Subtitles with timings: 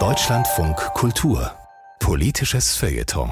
[0.00, 1.52] Deutschlandfunk Kultur
[2.00, 3.30] Politisches Feuilleton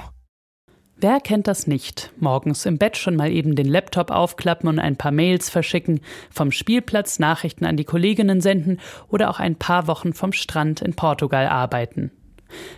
[0.99, 2.13] Wer kennt das nicht?
[2.21, 6.53] Morgens im Bett schon mal eben den Laptop aufklappen und ein paar Mails verschicken, vom
[6.53, 8.79] Spielplatz Nachrichten an die Kolleginnen senden
[9.09, 12.13] oder auch ein paar Wochen vom Strand in Portugal arbeiten.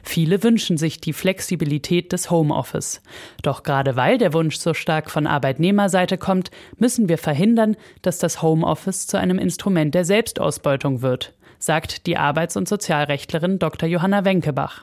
[0.03, 3.03] Viele wünschen sich die Flexibilität des Homeoffice.
[3.43, 8.41] Doch gerade weil der Wunsch so stark von Arbeitnehmerseite kommt, müssen wir verhindern, dass das
[8.41, 13.89] Homeoffice zu einem Instrument der Selbstausbeutung wird, sagt die Arbeits- und Sozialrechtlerin Dr.
[13.89, 14.83] Johanna Wenkebach.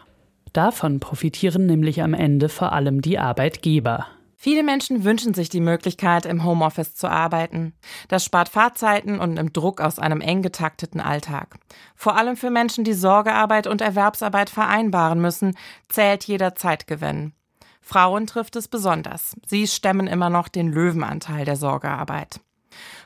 [0.54, 4.08] Davon profitieren nämlich am Ende vor allem die Arbeitgeber.
[4.44, 7.74] Viele Menschen wünschen sich die Möglichkeit, im Homeoffice zu arbeiten.
[8.08, 11.60] Das spart Fahrzeiten und nimmt Druck aus einem eng getakteten Alltag.
[11.96, 15.56] Vor allem für Menschen, die Sorgearbeit und Erwerbsarbeit vereinbaren müssen,
[15.90, 17.34] zählt jeder Zeitgewinn.
[17.82, 19.36] Frauen trifft es besonders.
[19.46, 22.40] Sie stemmen immer noch den Löwenanteil der Sorgearbeit.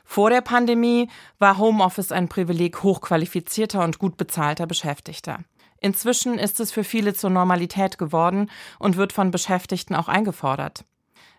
[0.06, 5.40] Vor der Pandemie war Homeoffice ein Privileg hochqualifizierter und gut bezahlter Beschäftigter.
[5.80, 10.84] Inzwischen ist es für viele zur Normalität geworden und wird von Beschäftigten auch eingefordert.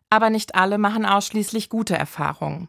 [0.10, 2.68] Aber nicht alle machen ausschließlich gute Erfahrungen.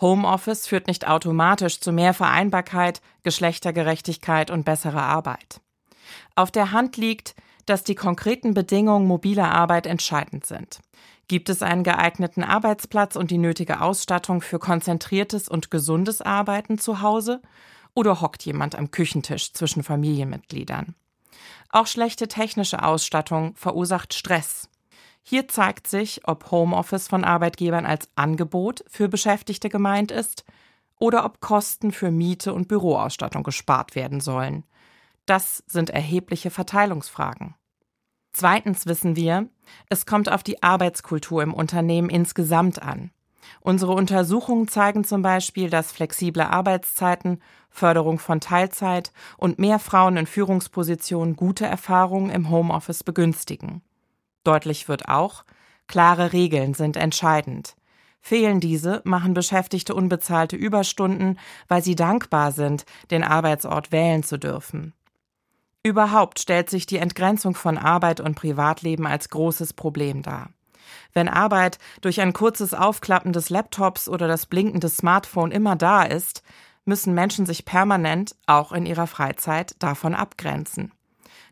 [0.00, 5.60] Homeoffice führt nicht automatisch zu mehr Vereinbarkeit, Geschlechtergerechtigkeit und besserer Arbeit.
[6.36, 7.34] Auf der Hand liegt,
[7.66, 10.80] dass die konkreten Bedingungen mobiler Arbeit entscheidend sind.
[11.30, 17.02] Gibt es einen geeigneten Arbeitsplatz und die nötige Ausstattung für konzentriertes und gesundes Arbeiten zu
[17.02, 17.40] Hause?
[17.94, 20.96] Oder hockt jemand am Küchentisch zwischen Familienmitgliedern?
[21.68, 24.68] Auch schlechte technische Ausstattung verursacht Stress
[25.22, 30.44] hier zeigt sich, ob Homeoffice von Arbeitgebern als Angebot für Beschäftigte gemeint ist
[30.98, 34.64] oder ob Kosten für Miete und Büroausstattung gespart werden sollen.
[35.26, 37.54] Das sind erhebliche Verteilungsfragen.
[38.32, 39.48] Zweitens wissen wir,
[39.88, 43.10] es kommt auf die Arbeitskultur im Unternehmen insgesamt an.
[43.60, 50.26] Unsere Untersuchungen zeigen zum Beispiel, dass flexible Arbeitszeiten, Förderung von Teilzeit und mehr Frauen in
[50.26, 53.82] Führungspositionen gute Erfahrungen im Homeoffice begünstigen.
[54.44, 55.44] Deutlich wird auch,
[55.86, 57.76] klare Regeln sind entscheidend.
[58.20, 61.38] Fehlen diese, machen Beschäftigte unbezahlte Überstunden,
[61.68, 64.92] weil sie dankbar sind, den Arbeitsort wählen zu dürfen.
[65.82, 70.50] Überhaupt stellt sich die Entgrenzung von Arbeit und Privatleben als großes Problem dar.
[71.14, 76.02] Wenn Arbeit durch ein kurzes Aufklappen des Laptops oder das Blinken des Smartphone immer da
[76.02, 76.42] ist,
[76.84, 80.92] müssen Menschen sich permanent, auch in ihrer Freizeit, davon abgrenzen.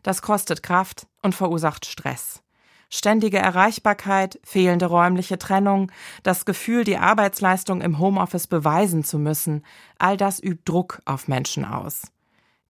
[0.03, 2.43] Das kostet Kraft und verursacht Stress.
[2.91, 5.91] Ständige Erreichbarkeit, fehlende räumliche Trennung,
[6.23, 9.63] das Gefühl, die Arbeitsleistung im Homeoffice beweisen zu müssen,
[9.97, 12.03] all das übt Druck auf Menschen aus.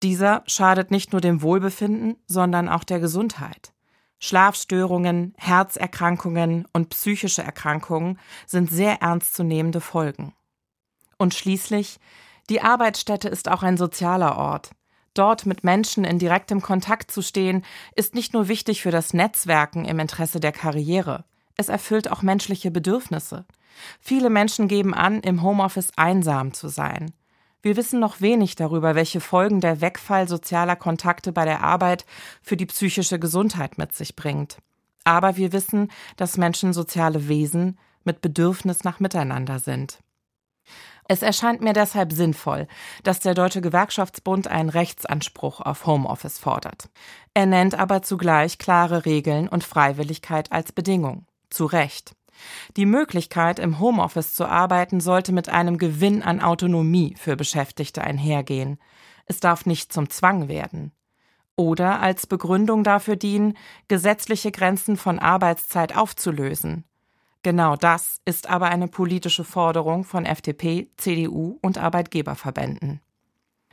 [0.04, 3.74] Dieser schadet nicht nur dem Wohlbefinden, sondern auch der Gesundheit.
[4.20, 10.34] Schlafstörungen, Herzerkrankungen und psychische Erkrankungen sind sehr ernstzunehmende Folgen.
[11.18, 12.00] Und schließlich,
[12.50, 14.72] die Arbeitsstätte ist auch ein sozialer Ort.
[15.14, 17.66] Dort mit Menschen in direktem Kontakt zu stehen,
[17.96, 21.26] ist nicht nur wichtig für das Netzwerken im Interesse der Karriere.
[21.56, 23.46] Es erfüllt auch menschliche Bedürfnisse.
[24.00, 27.14] Viele Menschen geben an, im Homeoffice einsam zu sein.
[27.68, 32.06] Wir wissen noch wenig darüber, welche Folgen der Wegfall sozialer Kontakte bei der Arbeit
[32.42, 34.60] für die psychische Gesundheit mit sich bringt.
[35.04, 40.00] Aber wir wissen, dass Menschen soziale Wesen mit Bedürfnis nach Miteinander sind.
[41.10, 42.70] Es erscheint mir deshalb sinnvoll,
[43.04, 46.90] dass der Deutsche Gewerkschaftsbund einen Rechtsanspruch auf Homeoffice fordert.
[47.34, 51.26] Er nennt aber zugleich klare Regeln und Freiwilligkeit als Bedingung.
[51.50, 52.17] Zu Recht.
[52.76, 58.80] Die Möglichkeit, im Homeoffice zu arbeiten, sollte mit einem Gewinn an Autonomie für Beschäftigte einhergehen.
[59.26, 60.92] Es darf nicht zum Zwang werden.
[61.56, 66.84] Oder als Begründung dafür dienen, gesetzliche Grenzen von Arbeitszeit aufzulösen.
[67.44, 73.02] Genau das ist aber eine politische Forderung von FDP, CDU und Arbeitgeberverbänden.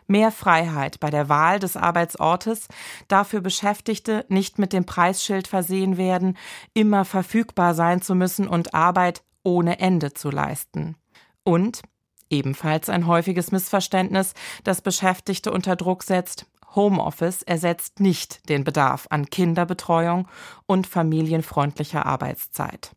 [0.07, 2.69] Mehr Freiheit bei der Wahl des Arbeitsortes,
[3.09, 6.37] dafür Beschäftigte nicht mit dem Preisschild versehen werden,
[6.75, 10.97] immer verfügbar sein zu müssen und Arbeit ohne Ende zu leisten.
[11.43, 11.83] Und
[12.31, 19.27] ebenfalls ein häufiges Missverständnis, das Beschäftigte unter Druck setzt, Homeoffice ersetzt nicht den Bedarf an
[19.27, 20.29] Kinderbetreuung
[20.67, 22.93] und familienfreundlicher Arbeitszeit.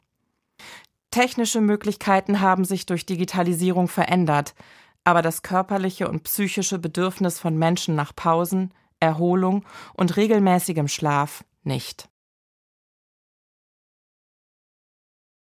[1.12, 4.56] Technische Möglichkeiten haben sich durch Digitalisierung verändert,
[5.08, 9.64] aber das körperliche und psychische Bedürfnis von Menschen nach Pausen, Erholung
[9.94, 12.10] und regelmäßigem Schlaf nicht.